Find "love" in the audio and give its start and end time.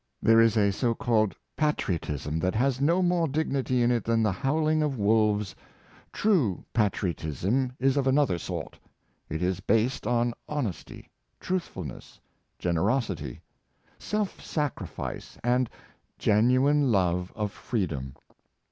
16.91-17.31